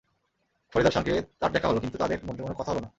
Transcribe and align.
ফরিদার 0.73 0.91
সঙ্গে 0.91 1.13
তাঁর 1.39 1.51
দেখা 1.51 1.67
হলো, 1.67 1.79
কিন্তু 1.79 1.97
তাঁদের 1.97 2.19
মধ্যে 2.25 2.43
কোনো 2.43 2.55
কথা 2.59 2.71
হলো 2.71 2.81
না। 2.81 2.89